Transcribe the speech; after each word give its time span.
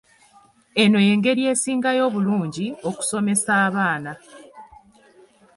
Eno 0.83 0.97
y'engeri 1.07 1.41
esingayo 1.51 2.01
obulungi 2.09 2.67
okusomesa 2.87 3.51
abaana. 3.65 4.13